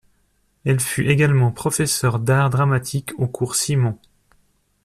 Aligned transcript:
Elle 0.65 0.79
fut 0.79 1.05
également 1.07 1.51
professeur 1.51 2.17
d’art 2.17 2.49
dramatique 2.49 3.13
au 3.19 3.27
Cours 3.27 3.53
Simon. 3.53 3.99